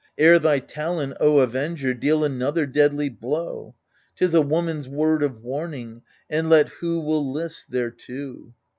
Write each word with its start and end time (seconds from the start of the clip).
Ere 0.17 0.39
thy 0.39 0.57
talon, 0.57 1.13
O 1.19 1.37
Avenger, 1.41 1.93
deal 1.93 2.23
another 2.23 2.65
deadly 2.65 3.07
blow. 3.07 3.75
Tis 4.15 4.33
a 4.33 4.41
woman's 4.41 4.89
word 4.89 5.21
of 5.21 5.43
warning, 5.43 6.01
and 6.27 6.49
let 6.49 6.69
who 6.69 6.99
will 7.01 7.31
list 7.31 7.69
thereto. 7.69 8.51